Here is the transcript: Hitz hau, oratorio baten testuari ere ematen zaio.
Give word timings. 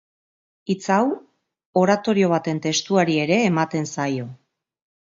Hitz 0.73 0.87
hau, 0.95 1.03
oratorio 1.83 2.33
baten 2.35 2.63
testuari 2.67 3.21
ere 3.29 3.41
ematen 3.53 3.91
zaio. 3.97 4.33